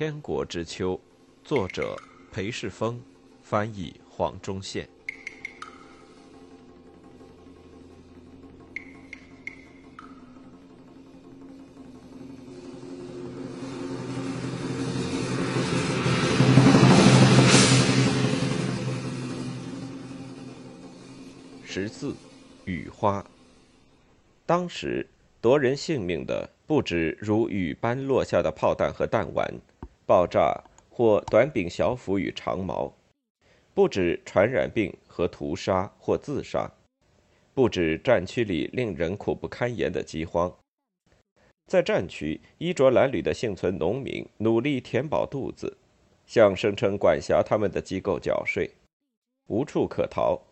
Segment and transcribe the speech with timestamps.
[0.00, 0.94] 天国之秋》，
[1.44, 1.94] 作者
[2.32, 2.98] 裴世峰，
[3.42, 4.88] 翻译黄忠宪。
[21.62, 22.14] 十四，
[22.64, 23.22] 雨花。
[24.46, 25.06] 当时
[25.42, 29.46] 夺人性命的不止如雨般落下的炮弹和弹丸、
[30.10, 32.92] 爆炸或短柄小斧与长矛，
[33.72, 36.68] 不止传染病和屠杀或自杀，
[37.54, 40.52] 不止战区里令人苦不堪言的饥荒。
[41.68, 45.76] 在战区，衣着褴褛的幸存农民努力填饱肚子，
[46.26, 48.68] 向声称管辖他们的机构缴税，
[49.46, 50.42] 无处可逃。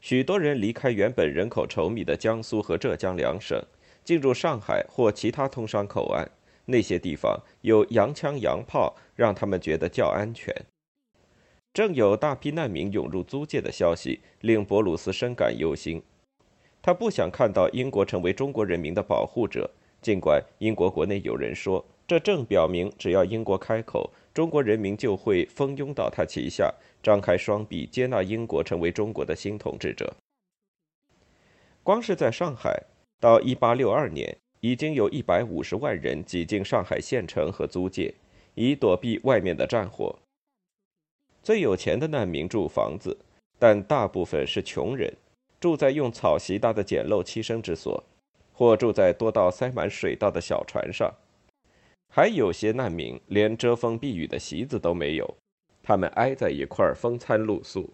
[0.00, 3.62] 许多人离开原本人口稠密的江苏和浙江两省，
[4.02, 6.26] 进入上海或其他通商口岸。
[6.68, 10.54] 那些地方有洋枪洋炮，让他们觉得较安全。
[11.72, 16.02] 正有大批难民涌入租界的消息，令博鲁斯深感忧心。
[16.82, 26.74] 他不想看到英国成为中国人民的保护者，尽管英国国内有人说，这正表明只要英国开口，中国人民就会蜂拥到他旗下。
[27.02, 30.14] 张开双臂接纳英国成为中国的新统治者。
[31.82, 32.82] 光是在上海，
[33.20, 38.14] 到1862年，已经有一百五十万人挤进上海县城和租界，
[38.54, 40.18] 以躲避外面的战火。
[41.42, 43.16] 最有钱的难民住房子，
[43.58, 45.12] 但大部分是穷人，
[45.60, 48.02] 住在用草席搭的简陋栖身之所，
[48.52, 51.14] 或住在多到塞满水稻的小船上。
[52.10, 55.36] 还有些难民连遮风避雨的席子都没有。
[55.82, 57.90] 他们挨在一块儿，风餐露宿。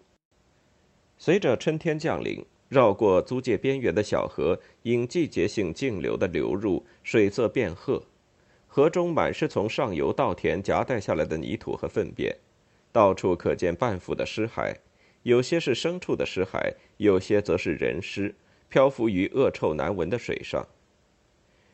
[1.17, 8.03] 随着春天降临，绕过租界边缘的小河因季节性径流的流入，水色变褐，
[8.67, 12.35] 河中满是从上游稻田夹带下来的泥土和粪便，
[12.91, 14.75] 到处可见半腐的尸骸，
[15.23, 18.33] 有些是牲畜的尸骸，有些则是人尸，
[18.67, 20.67] 漂浮于恶臭难闻的水上。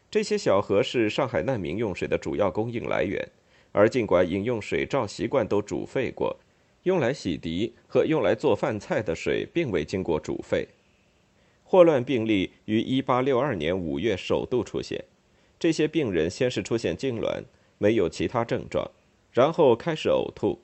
[0.09, 3.25] 这些小河是上海难民用水的主要供应来源。
[3.73, 6.37] 而尽管饮用水照习惯都煮沸过，
[6.83, 10.67] 用来洗涤和用来做饭菜的水并未经过煮沸。
[11.71, 15.05] 霍乱病例于1862年5月首度出现，
[15.57, 17.45] 这些病人先是出现痉挛，
[17.77, 18.91] 没有其他症状，
[19.31, 20.59] 然后开始呕吐，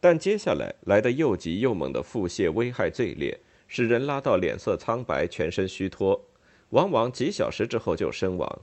[0.00, 6.24] 但接下来来的又急又猛的腹泻危害最烈，使人拉到脸色苍白、全身虚脱，
[6.70, 8.62] 往往几小时之后就身亡。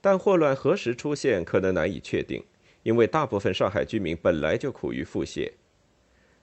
[0.00, 2.42] 但霍乱何时出现可能难以确定，
[2.82, 5.52] 因为大部分上海居民本来就苦于腹泻。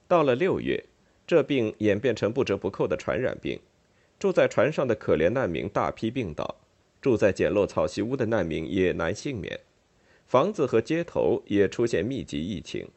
[0.08, 0.82] 到了六月，
[1.26, 3.60] 这病演变成不折不扣的传染病，
[4.18, 6.56] 住在船上的可怜难民大批病倒，
[7.02, 9.60] 住在简陋草席屋的难民也难幸免，
[10.26, 12.88] 房子和街头也出现密集疫情。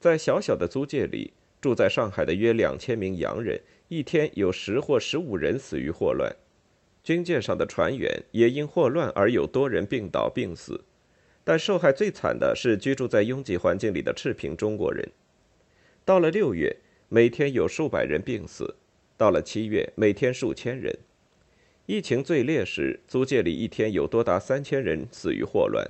[0.00, 6.34] 在小小的租界里，住在上海的约两千名洋人，一天有十或十五人死于霍乱。
[7.02, 10.82] 军舰上的船员也因霍乱而有多人病倒病死，
[11.44, 15.08] 但受害最惨的是居住在拥挤环境里的赤贫中国人。
[16.04, 16.76] 到了六月，
[17.08, 18.74] 每天有数百人病死；
[19.16, 20.94] 到了七月，每天数千人。
[21.86, 25.88] 疫情最烈时，租界里一天有多达三千人死于霍乱。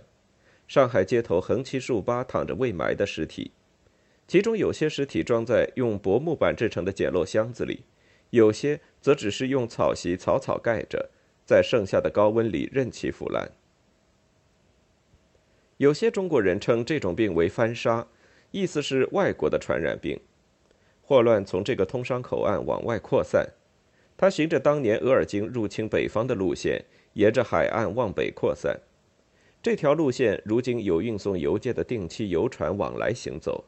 [0.68, 3.50] 上海街头横七竖八躺着未埋的尸体，
[4.28, 7.84] 其中有些尸体装在用薄木板制成的简陋箱子里。
[8.30, 11.10] 有些则只是用草席草草盖着，
[11.44, 13.50] 在盛夏的高温里任其腐烂。
[15.78, 18.06] 有些中国人称这种病为“翻沙”，
[18.50, 20.20] 意思是外国的传染病。
[21.08, 23.46] 霍乱从这个通商口岸往外扩散，
[24.16, 28.80] 他循着当年额尔金入侵北方的路线，沿着海岸往北扩散。
[29.62, 33.64] 这条路线如今有运送邮件的定期游船往来行走。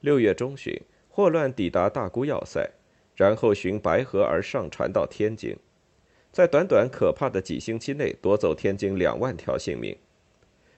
[0.00, 0.78] 六月中旬，
[1.08, 2.70] 霍乱抵达大沽要塞。
[3.16, 5.54] 然后循白河而上，传到天津，
[6.30, 9.94] 在短短可怕的几星期内夺走天津两万条性命。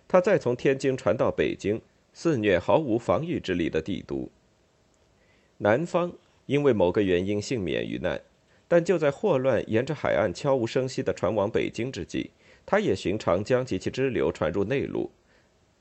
[0.08, 1.80] 他再从天津传到北京，
[2.12, 4.28] 肆虐毫无防御之力的帝都。
[5.62, 6.12] 南方
[6.46, 8.20] 因为某个原因幸免于难，
[8.66, 12.32] 但就在霍乱沿着海岸悄无声息地传往北京之际，
[12.66, 15.08] 他也循长江及其支流传入内陆。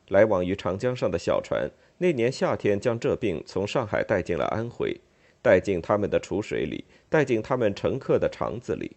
[0.10, 1.68] 来往于长江上的小船，
[1.98, 4.96] 那年夏天将这病从上海带进了安徽。
[5.44, 8.96] 带进他们的储水里，带进他们乘客的肠子里。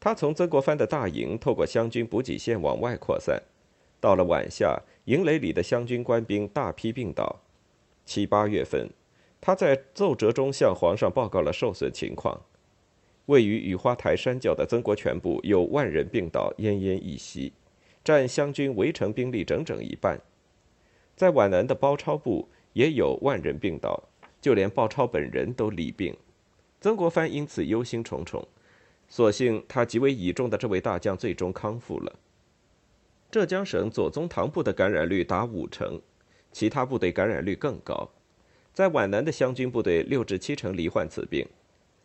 [0.00, 3.42] 他从曾国藩的大营透过湘军补给线往外扩散，
[4.00, 7.42] 到了晚夏，营垒里的湘军官兵大批病倒。
[8.06, 8.88] 七八月份，
[9.46, 12.42] 他在奏折中向皇上报告了受损情况。
[13.26, 17.52] 位于雨花台山脚的曾国荃部有万人病倒，奄奄一息，
[18.02, 20.20] 占湘军围城兵力整整一半。
[21.14, 24.08] 在皖南的包抄部也有万人病倒，
[24.40, 26.16] 就连包抄本人都罹病。
[26.80, 28.44] 曾国藩因此忧心忡忡，
[29.06, 32.16] 所幸他极为倚重的这位大将最终康复了。
[33.30, 36.00] 浙江省左宗棠部的感染率达五成，
[36.50, 38.10] 其他部队感染率更高。
[38.76, 41.48] 在皖南的湘军部队六至七成罹患此病。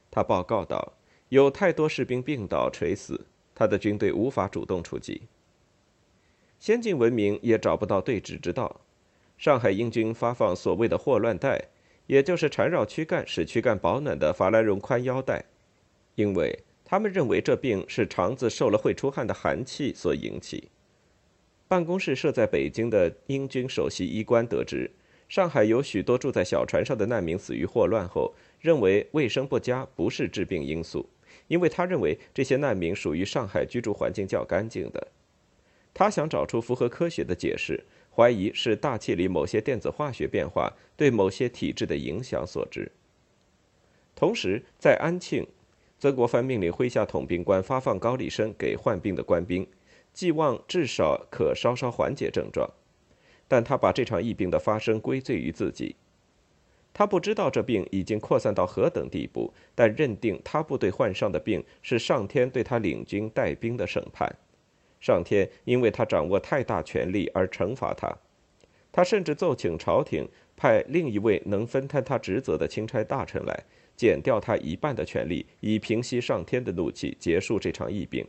[0.09, 0.93] 他报告道
[1.27, 5.23] ：“有太多士兵病倒垂死，他的军队无法主动出击。
[6.59, 8.79] 先进文明也找不到对峙之道。
[9.37, 11.61] 上海英军发放所谓的霍乱带，
[12.07, 15.43] 也就是缠绕躯干使躯干保暖的法兰绒宽腰带，
[16.15, 20.69] 因为他们认为这病是肠子受了会出汗的寒气所引起。
[21.67, 24.89] 办公室设在北京的英军首席医官得知。”
[25.31, 31.07] 上海有许多住在小船上的难民死于霍乱后，认为卫生不佳不是致病因素，
[31.47, 35.07] 因为他认为这些难民属于上海居住环境较干净的。
[35.93, 37.81] 他想找出符合科学的解释，
[38.13, 42.91] 怀疑是大气里某些电子化学变化对某些体质的影响所致。
[44.13, 45.47] 同时，在安庆，
[45.97, 49.65] 曾国藩命令麾下统兵官发放高丽参给患病的官兵，
[50.13, 52.69] 寄望至少可稍稍缓解症状。
[53.51, 55.93] 但他把这场疫病的发生归罪于自己，
[56.93, 64.33] 他不知道这病已经扩散到何等地步，但认定他部队患上的病是上天对他领军带兵的审判，
[65.01, 68.09] 上天因为他掌握太大权力而惩罚他，
[68.89, 70.25] 他甚至奏请朝廷
[70.55, 73.65] 派另一位能分摊他职责的钦差大臣来，
[73.97, 78.25] 减掉他一半的权力，以平息上天的怒气，结束这场疫病。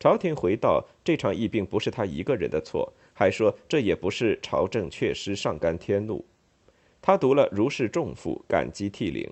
[0.00, 2.90] 朝廷回道：这场疫病不是他一个人的错。
[3.12, 6.24] 还说这也不是朝政缺失，上干天怒。
[7.02, 9.30] 他读了如释重负，感激涕零。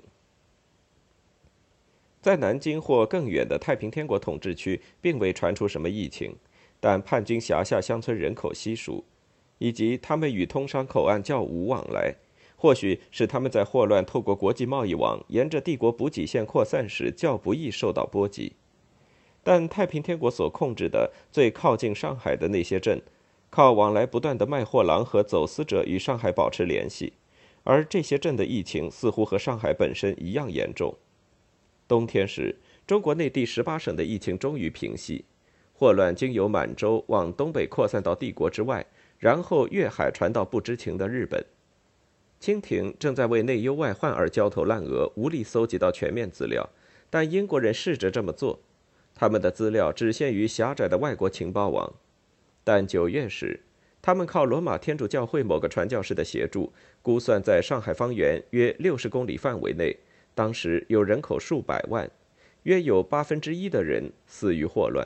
[2.21, 6.37] 在南京或更远的太平天国统治区，并未传出什么疫情，
[6.79, 9.03] 但叛军辖下乡村人口稀疏，
[9.57, 12.15] 以及他们与通商口岸较无往来，
[12.57, 18.53] 或许是他们在霍乱透过国际贸易网沿着帝国补给线扩散时较不易受到波及。
[19.49, 23.01] 但太平天国所控制的最靠近上海的那些镇。
[23.49, 27.15] 靠往来不断的卖货郎和走私者与上海保持联系，
[27.65, 30.95] 而这些镇的疫情似乎和上海本身一样严重。
[31.89, 32.57] 冬天时，
[32.87, 35.25] 中国内地十八省的疫情终于平息，
[35.73, 38.85] 霍乱经由满洲往东北扩散到帝国之外，
[39.19, 41.43] 然后越海传到不知情的日本。
[42.39, 46.69] 清廷正在为内忧外患而焦头烂额，无力搜集到全面资料，
[47.09, 48.61] 但英国人试着这么做，
[49.19, 51.93] 他们的资料只限于狭窄的外国情报网。
[52.63, 53.59] 但九月时，
[54.01, 56.73] 他们靠罗马天主教会某个传教士的协助，
[57.03, 59.97] 估算在上海方圆约六十公里范围内，
[60.37, 62.09] 当时有人口数百万，
[62.63, 65.05] 约有八分之一的人死于霍乱。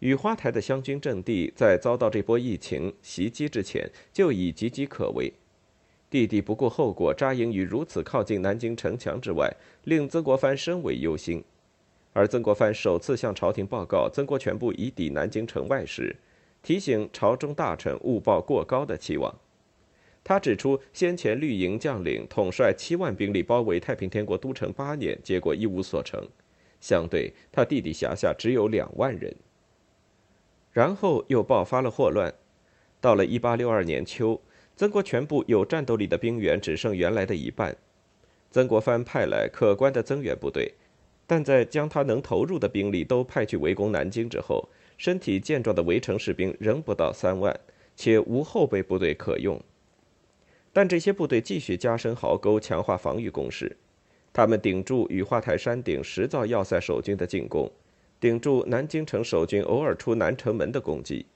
[0.00, 5.32] 雨花台的湘军阵地在遭到这波疫情袭击之前就已岌岌可危，
[6.10, 9.48] 弟弟不顾后果扎营于如此靠近南京城墙之外，
[9.84, 11.44] 令曾国藩深为忧心。
[12.18, 16.16] 而曾国藩首次向朝廷报告曾国荃部已抵南京城外时，
[16.64, 19.32] 提醒朝中大臣勿抱过高的期望。
[20.24, 26.20] 他指出，先前绿营将领统帅七万兵力包围太平天国都城八年，结果一无所成。
[26.80, 29.32] 相对他弟弟辖下只有两万人。
[30.72, 32.34] 然后又爆发了霍乱。
[33.00, 34.40] 到了一八六二年秋，
[34.74, 37.76] 曾国荃部有战斗力的兵员只剩原来的一半。
[38.50, 40.74] 曾国藩派来可观的增援部队。
[41.28, 44.66] 但在将他能投入的兵力都派去围攻南京之后，
[44.96, 47.54] 身体健壮的围城士兵仍不到三万，
[47.94, 49.60] 且无后备部队可用。
[50.72, 53.76] 但这些部队继续加深壕沟，强化防御工事。
[54.32, 57.70] 他们顶住雨花台山顶石造要塞守军的进攻，
[58.18, 61.26] 顶住南京城守军偶尔出南城门的攻击。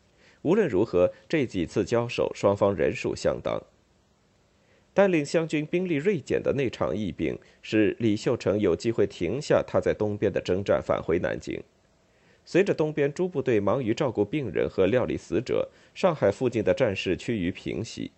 [0.41, 3.63] 无论如何，这几次交手，双方人数相当。
[4.95, 11.63] 带领湘军兵力锐减的那场疫病，使李秀成有机会停下他在东边的征战，返回南京。
[12.45, 18.11] 随着东边诸部队忙于照顾病人和料理死者，上海附近的战事趋于平息。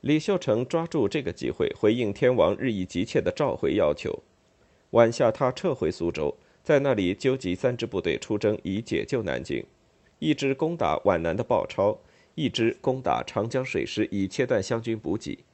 [0.00, 4.22] 李秀成抓住这个机会，回应天王日益急切的召回要求。
[4.90, 9.64] 晚下，他撤回苏州，在那里纠集三支部队出征，以解救南京：
[10.18, 11.98] 一支攻打皖南的鲍超，
[12.34, 15.44] 一支攻打长江水师，以切断湘军补给。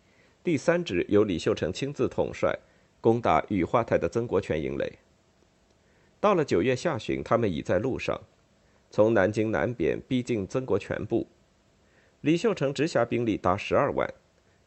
[0.45, 2.57] 第三支由李秀成亲自统帅，
[3.01, 4.99] 攻打雨花台的曾国荃营垒。
[6.21, 8.19] 到了九月下旬，他们已在路上，
[8.91, 11.27] 从南京南边逼近曾国荃部。
[12.23, 14.09] 李秀成直辖兵力达十二万，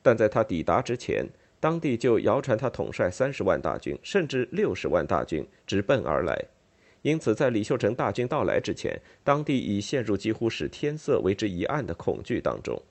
[0.02, 1.26] 但在他抵达之前，
[1.60, 6.46] 当地就谣传他统帅三十万大军，甚至六十万大军直奔而来，
[7.02, 12.82] 因此在李秀成大军到来之前，当地已陷入几乎使天色为之一暗的恐惧当中。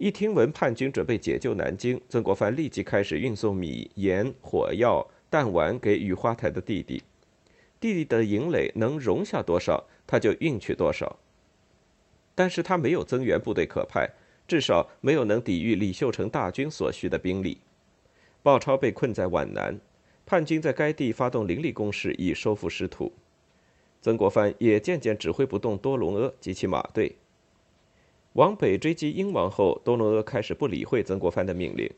[0.00, 7.02] 一听闻叛军准备解救南京，曾国藩立即开始运送米、盐、火药、弹丸给雨花台的弟弟。
[7.78, 11.18] 弟弟的营垒能容下多少，他就运去多少。
[12.34, 14.08] 但是他没有增援部队可派，
[14.48, 17.58] 至少没有能抵御李秀成大军所需的兵力。
[18.42, 19.78] 鲍超被困在皖南，
[20.24, 23.12] 叛军在该地发动凌厉攻势，以收复失土。
[24.00, 27.16] 曾国藩也渐渐指挥不动多隆阿及其马队。
[28.34, 31.90] 往北追击英王后，多隆阿开始不理会曾国藩的命令。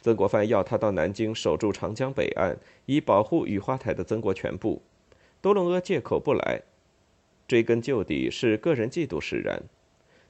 [0.00, 4.82] 曾国藩要他到南京守住长江北岸，以保护雨花台的曾国荃部。
[5.42, 6.62] 多隆阿借口不来，
[7.46, 9.62] 追根究底是个人嫉妒使然。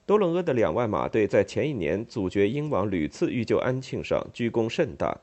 [0.04, 5.20] 多隆阿的两万马队在前一年阻绝英王屡次欲救安庆上居功甚大，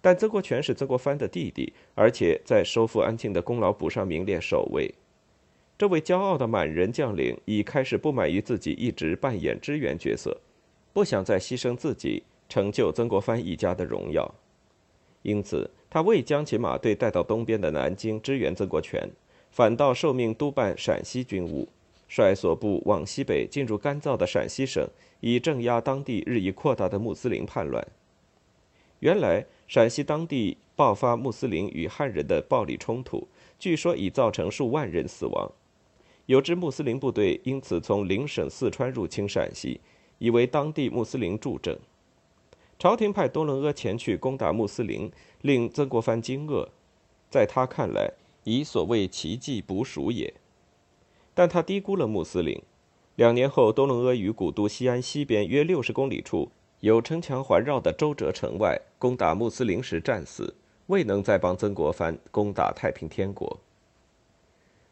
[0.00, 4.92] 但曾国荃是曾国藩的弟弟，而且在收复安庆的功劳簿上名列首位。
[5.80, 10.38] 这位骄傲的满人将领已开始不满于自己一直扮演支援角色，
[10.92, 14.30] 不想再牺牲自己成就曾国藩一家的荣耀，
[15.22, 19.10] 因此他未将其马队带到东边的南京支援曾国荃，
[19.50, 21.66] 反倒受命督办陕西军务。
[22.08, 24.86] 率所部往西北进入干燥的陕西省，
[25.20, 27.82] 以镇压当地日益扩大的穆斯林叛乱。
[28.98, 33.26] 原来陕西当地爆发穆斯林与汉人的暴力冲突，
[33.58, 35.50] 据说已造成数万人死亡。
[36.30, 39.80] 有支穆斯林部队因此从邻省四川入侵陕西，
[40.18, 41.76] 以为当地穆斯林助阵。
[42.78, 45.10] 朝廷派多伦阿前去攻打穆斯林，
[45.40, 46.68] 令曾国藩惊愕。
[47.28, 48.12] 在他看来，
[48.44, 50.32] 以所谓奇迹捕鼠也。
[51.34, 52.62] 但他低估了穆斯林。
[53.16, 60.54] 两年后，多伦阿于古都西安西边约六十公里处有城墙环绕的周折城外攻打穆斯林时战死，
[60.86, 63.58] 未能再帮曾国藩攻打太平天国。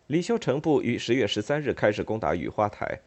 [0.08, 2.98] 李秀成部于十月十三日开始攻打雨花台，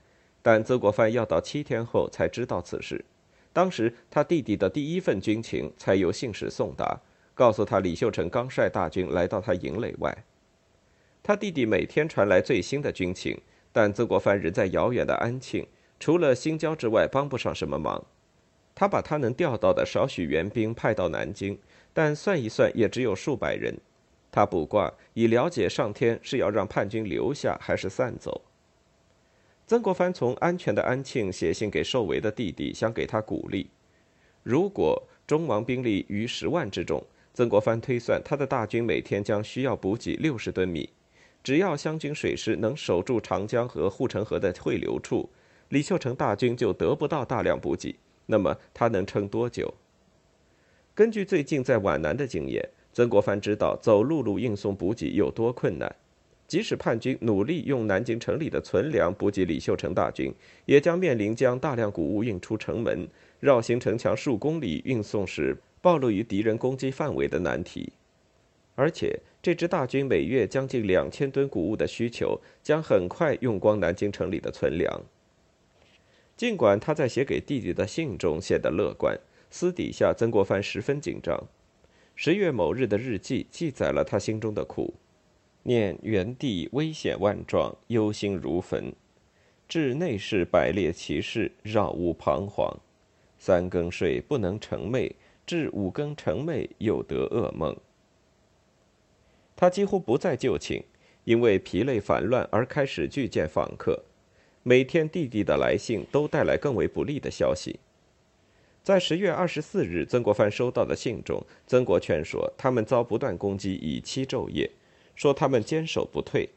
[0.44, 3.04] 但曾国藩要到七天后才知道此事。
[3.52, 7.02] 当时他弟弟的第一份军情才由信使送达，
[7.34, 10.16] 告诉他李秀成刚率大军来到他营垒外。
[11.24, 13.36] 他弟弟每天传来最新的军情，
[13.72, 15.68] 但曾国藩人在遥远的安庆，
[16.00, 18.06] 除了新交之外，帮不上什么忙。
[18.76, 21.58] 他把他能调到的少许援兵派到南京，
[21.94, 23.76] 但算一算也只有数百人。
[24.32, 28.42] 他卜卦以了解上天是要让叛军留下还是散走。
[29.68, 33.70] 曾国藩从安全的安庆写信给受围的弟弟，想给他鼓励。
[34.44, 40.90] 如果中王兵力逾十万之众，曾国藩推算他的大军每天将需要补给六十吨米。
[41.44, 45.30] 只要湘军水师能守住长江和护城河的汇流处，
[45.70, 47.96] 李秀成大军就得不到大量补给。
[48.26, 49.74] 那么他能撑多久？
[50.94, 55.96] 根据最近在皖南的经验，曾国藩知道走陆路运送补给有多困难。
[56.48, 60.34] 即使叛军努力用南京城里的存粮补给李秀成大军，
[60.66, 63.08] 也将面临将大量谷物运出城门、
[63.40, 67.94] 绕行城墙数公里运送时暴露于敌人攻击范围的难题。
[68.76, 75.02] 而且，这支大军每月将近两千吨谷物的需求，将很快用光南京城里的存粮。
[76.36, 79.18] 尽管他在写给弟弟的信中显得乐观，
[79.50, 81.42] 私底下曾国藩十分紧张。
[82.24, 84.94] 十月某日的日记记载了他心中的苦：
[85.64, 88.94] 念元帝危险万状，忧心如焚；
[89.68, 92.78] 至内侍百列骑士，扰屋彷徨。
[93.40, 95.12] 三更睡不能成寐，
[95.48, 97.76] 至五更成寐又得噩梦。
[99.56, 100.84] 他几乎不再就寝，
[101.24, 104.00] 因为疲累烦乱而开始拒见访客。
[104.62, 107.80] 每天弟弟的来信都带来更为不利的消息。
[108.84, 114.72] 在十月二十四日，曾国藩收到的信中，曾国荃说他们遭不断攻击，以期昼夜，
[115.16, 116.50] 说他们坚守不退。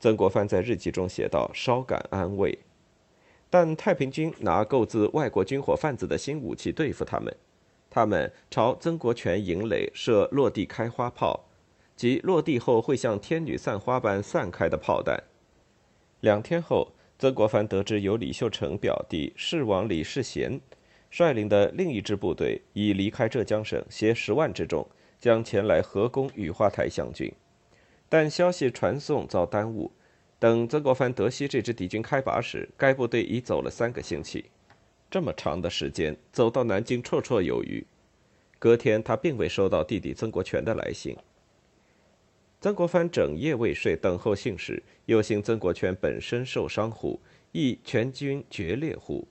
[0.00, 2.58] 曾国藩在日记中写道：“稍感安慰。”
[3.50, 7.36] 但太平军拿购自外国军火贩子的新武器对付他们，
[7.90, 11.44] 他们朝曾国荃营垒射落地开花炮。
[11.94, 15.22] 即落地后会像天女散花般散开的炮弹。
[16.20, 20.60] 两天后，曾国藩得知有李秀成表弟世王李世贤
[21.16, 24.86] 率领的另一支部队已离开浙江省，携十万之众
[25.18, 27.32] 将前来合攻雨花台湘军，
[28.06, 29.90] 但消息传送遭耽误。
[30.38, 34.44] 等曾国藩得悉这支敌军开拔时，该部队已走了三个星期。
[35.10, 37.82] 这么长的时间，走到南京绰绰有余。
[38.58, 41.16] 隔天，他并未收到弟弟曾国荃的来信。
[42.60, 44.82] 曾国藩整夜未睡，等候信使。
[45.06, 47.18] 又幸曾国荃本身受伤乎，
[47.52, 49.26] 亦全军决裂乎？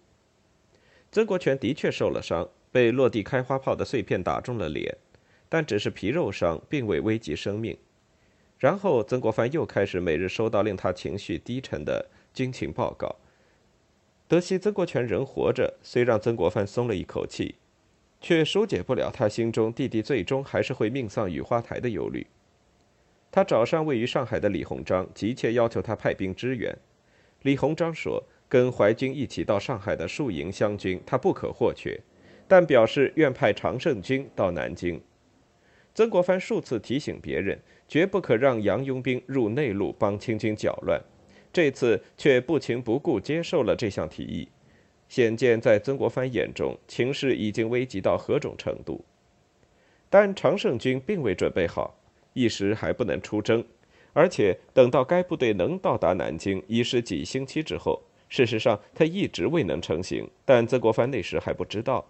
[1.16, 4.98] 曾国荃的确受了伤，被落地开花炮的碎片打中了脸，
[5.48, 7.78] 但只是皮肉伤，并未危及生命。
[8.60, 13.16] 然后曾国藩又开始每日收到令他情绪低沉的军情报告。
[14.28, 17.56] 得悉曾国荃仍活着，虽让曾国藩松了一口气，
[18.20, 22.28] 却疏解不了他心中弟弟最终还是会命丧雨花台的忧虑。
[23.32, 26.78] 他找上位于上海的李鸿章，急切要求他派兵支援。
[27.44, 28.22] 李鸿章说
[28.56, 32.00] ：“跟淮军一起到上海的数营湘军，他不可或缺，
[32.48, 35.02] 但表示愿派常胜军到南京。”
[35.94, 41.02] 曾国藩数次提醒别人，绝不可让杨拥兵入内陆帮清军搅乱。
[41.52, 44.48] 这次却不情不顾接受了这项提议，
[45.10, 49.04] 显见在曾国藩眼中，情势已经危急到何种程度。
[50.10, 51.94] 但常胜军并未准备好，
[52.32, 53.62] 一时还不能出征，
[54.14, 58.02] 而且等到该部队能到达南京，已是几星期之后。
[58.36, 62.06] 事实上，他一直未能成行，但曾国藩那时还不知道。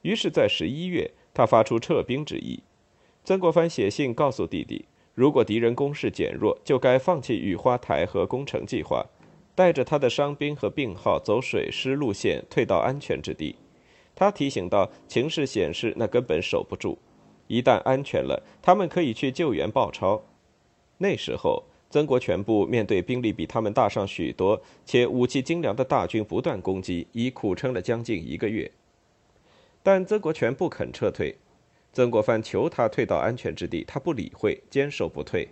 [0.00, 2.62] 于是，在十一月，他发出撤兵之意。
[3.24, 4.86] 曾国藩写信告诉弟弟。
[5.12, 9.04] 如果敌人攻势减弱，就该放弃雨花台和攻城计划，
[9.54, 13.54] 带着他的伤兵和病号走水师路线退到安全之地。
[14.14, 16.98] 他提醒道：“情势显示，那根本守不住。
[17.48, 20.22] 一旦安全了，他们可以去救援鲍超。
[20.96, 28.68] 那时候，曾国荃部面对兵力比他们大上许多且武器精良的大军不断攻击，已苦撑了将近一个月。
[29.80, 31.36] 但曾国荃不肯撤退。”
[31.94, 35.48] 曾国藩求他退到安全之地，他不理会，坚守不退。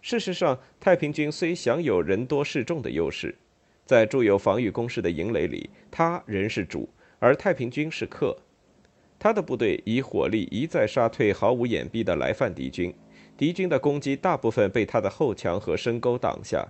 [0.00, 3.34] 事实上，太平军虽享有人多势众的优势，
[3.84, 8.34] 在筑有防御工事的营垒里，他仍是主，而太平军是客。
[9.18, 12.94] 他的部队以火力一再杀退毫无掩蔽的来犯敌军，
[13.42, 16.64] 敌军的攻击大部分被他的后墙和深沟挡下。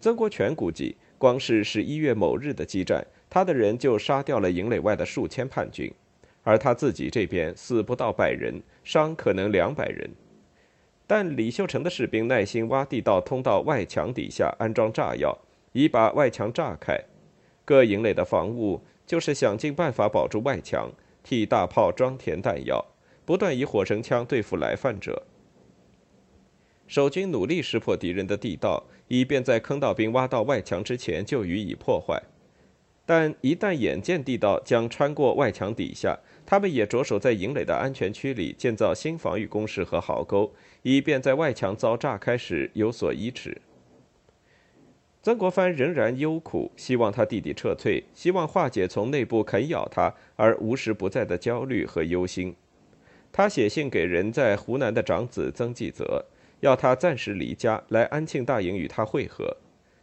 [0.00, 5.88] 曾国荃估计，光是十一月某日的激战，他的人就杀掉了营垒外的数千叛军。
[6.42, 10.10] 而他自己这边死不到百人，伤可能两百人。
[11.06, 15.38] 但李秀成的士兵耐心挖地道通到外墙底下，安装炸药，
[15.70, 17.00] 以把外墙炸开。
[17.64, 20.90] 各营垒的防务就是想尽办法保住外墙，
[21.22, 22.84] 替大炮装填弹药，
[23.24, 25.22] 不断以火绳枪对付来犯者。
[26.86, 32.22] 守军努力识破敌人的地道，以便在坑道兵挖到外墙之前就予以破坏。
[33.04, 43.60] 但一旦眼见地道将穿过外墙底下，他们也着手在营垒的安全区里建造新防御工事和壕沟，以便在外墙遭炸开时有所依持。
[45.22, 52.54] 曾国藩仍然忧苦，希望他弟弟撤退，希望化解从内部啃咬他而无时不在的焦虑和忧心。
[53.32, 56.24] 他写信给人在湖南的长子曾纪泽，
[56.60, 59.56] 要他暂时离家来安庆大营与他会合。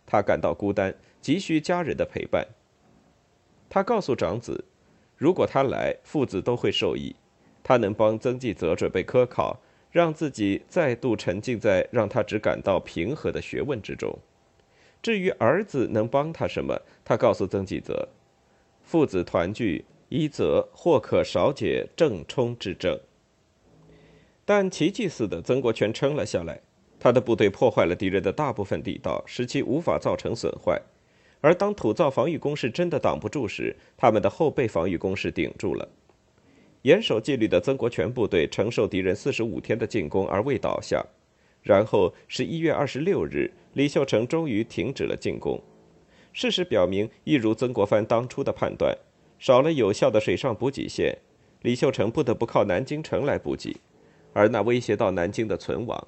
[0.05, 2.45] 他感到孤单，急需家人的陪伴。
[3.69, 4.65] 他告诉长子。
[5.15, 7.15] 如果他来，父子都会受益。
[7.63, 14.19] 他能帮曾纪泽准备科考，让自己再度沉浸在让他只感到平和的学问之中。
[15.01, 18.09] 至于儿子能帮他什么，他告诉曾纪泽：
[18.81, 22.99] 父子团聚，一则或可少解正冲之症。
[24.45, 26.59] 但奇迹似的，曾国荃撑了下来。
[26.99, 30.81] 他的部队破坏了敌人的大部分地道，使其无法造成损坏。
[31.41, 35.87] 而当土造防御工事真的挡不住时，他们的后备防御工事顶住了。
[36.83, 41.05] 严守纪律的曾国荃部队承受敌人四十五天的进攻而未倒下。
[41.61, 45.61] 然后是一月二十六日，李秀成终于停止了进攻。
[46.33, 48.97] 事实表明，一如曾国藩当初的判断，
[49.39, 51.17] 少了有效的水上补给线，
[51.61, 53.77] 李秀成不得不靠南京城来补给，
[54.33, 56.07] 而那威胁到南京的存亡。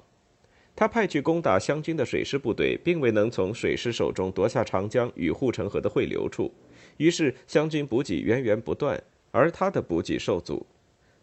[0.74, 6.52] 他派去攻打湘军的水师部队，并未能从水师手中夺下长江与护城河的汇流处，
[6.98, 10.66] 于是湘军补给源源不断，而他的补给受阻，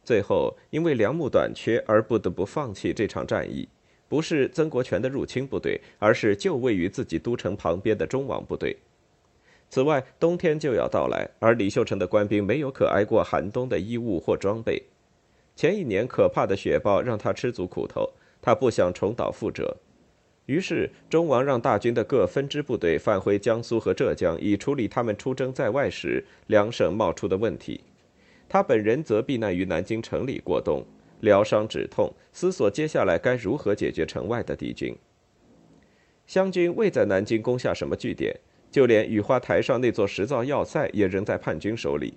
[0.04, 3.70] 最后因为粮木短缺而不得不放弃这场战役。
[4.10, 8.76] 不是曾国荃的入侵部队，而是就位于自己都城旁边的中王部队。
[9.70, 14.82] 此外，冬天就要到来，而李秀成的官兵没有可挨过寒冬的衣物或装备。
[15.56, 18.10] 前一年可怕的雪暴让他吃足苦头。
[18.46, 19.78] 他不想重蹈覆辙，
[20.48, 27.80] 于是中王让大军的各分支部队返回江苏和浙江，以处理他们出征在外时两省冒出的问题。
[28.50, 30.86] 他本人则避难于南京城里过冬，
[31.22, 34.94] 疗伤止痛，思索接下来该如何解决城外的敌军。
[36.28, 38.38] 湘军未在南京攻下什么据点，
[38.70, 42.16] 就连雨花台上那座石造要塞也仍在叛军手里。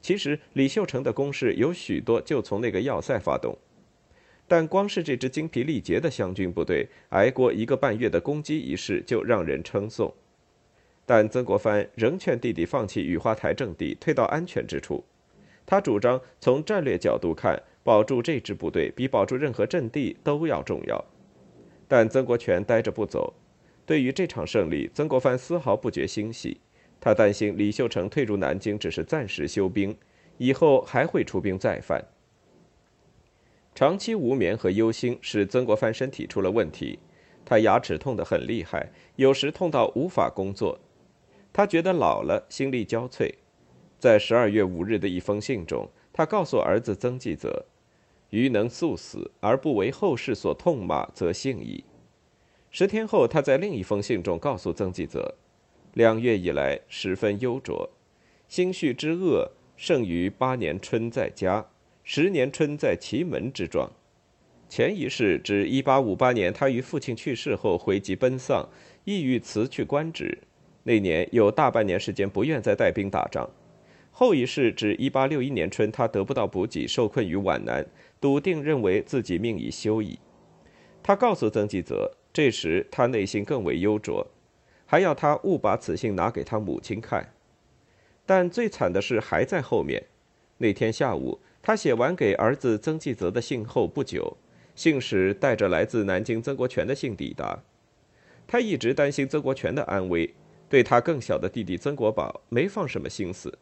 [0.00, 3.56] 其实李秀成的攻势有许多就从那个要塞发动。
[4.46, 10.14] 但光是这支精疲力竭的湘军部队，挨过一个半月的攻击仪式，就让人称颂。
[11.04, 15.04] 但曾国藩仍劝弟弟放弃雨花台阵地，退到安全之处。
[15.66, 21.04] 他主张从战略角度看，保住这支部队比保住任何阵地都要重要。
[21.86, 23.34] 但曾国荃呆着不走。
[23.84, 26.58] 对于这场胜利，曾国藩丝毫不觉欣喜。
[27.00, 29.96] 他担心李秀成退入南京只是暂时休兵，
[30.36, 32.04] 以后还会出兵再犯。
[33.74, 36.98] 长期无眠和忧心使曾国藩身体出了问题，
[37.44, 40.80] 他牙齿痛得很厉害，有时痛到无法工作。
[41.52, 43.32] 他觉得老了，心力交瘁。
[43.98, 47.66] 在十二月五日的一封信中，他告诉儿子曾纪泽
[48.30, 51.84] ：“余能速死而不为后世所痛骂，则幸矣。”
[52.70, 55.36] 十天后，他在另一封信中告诉曾纪泽
[55.94, 57.90] ：“两月以来十分忧灼，
[58.48, 61.66] 心绪之恶胜于八年春在家，
[62.04, 63.90] 十年春在祁门之状。”
[64.68, 68.68] 前一世指一八五八年，他与父亲去世后回籍奔丧，
[69.04, 70.38] 意欲辞去官职。
[70.82, 73.48] 那年有大半年时间不愿再带兵打仗。
[74.10, 77.86] 后一世指一八六一年春，他得不到补给，受困于皖南，
[78.20, 80.18] 笃定认为自己命已休矣。
[81.02, 82.12] 他告诉曾纪泽。
[82.30, 84.24] 这时他内心更为忧灼，
[84.90, 87.34] 还要他误把此信拿给他母亲看。
[88.24, 90.02] 但最惨的事还在后面。
[90.56, 94.38] 那天下午，他写完给儿子曾纪泽的信后不久，
[94.74, 97.62] 信使带着来自南京曾国荃的信抵达。
[98.46, 100.34] 他一直担心曾国荃的安危，
[100.70, 103.58] 对他更小的弟弟曾国宝没放什么心思。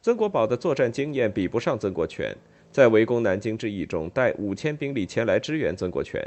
[0.00, 2.34] 曾国宝的作战经验比不上曾国荃，
[2.72, 6.26] 在围攻南京之役中带五千兵力前来支援曾国荃。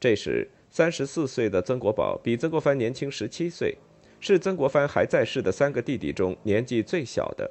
[0.00, 0.48] 这时。
[0.70, 3.76] 三十四岁的曾国宝比曾国藩年轻十七岁，
[4.20, 7.50] 是曾国藩还在世的三个弟弟中年纪最小的。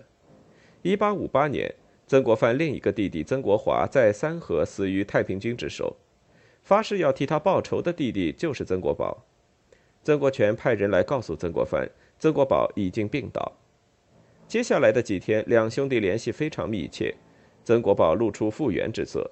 [0.83, 1.73] 一八五八年，
[2.05, 5.95] 曾国藩另一个弟弟曾国华在三河死于太平军之手，
[6.63, 9.25] 发誓要替他报仇的弟弟就是曾国宝。
[10.03, 13.51] 曾国荃派人来告诉曾国藩，曾国宝已经病倒。
[14.47, 17.13] 接下来的几天，两兄弟联系非常密切，
[17.65, 19.29] 曾国宝露出复原之色。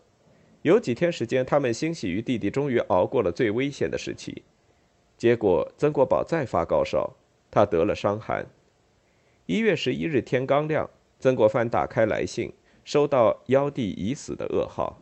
[0.65, 4.41] 有几天时间，他们欣喜于弟弟终于熬过了最危险的时期。
[5.15, 7.13] 结果，曾国宝再发高烧，
[7.51, 8.43] 他得了伤寒。
[9.45, 12.51] 一月十一日天刚亮，曾国藩打开来信，
[12.83, 14.99] 收到幺弟已死的噩耗。